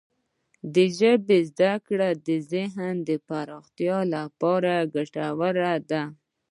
د 0.73 0.75
ژبو 0.97 1.37
زده 1.49 1.73
کړه 1.87 2.09
د 2.27 2.29
ذهن 2.51 2.97
پراختیا 3.27 3.97
لپاره 4.15 4.73
ګټوره 4.95 5.73
ده. 5.89 6.03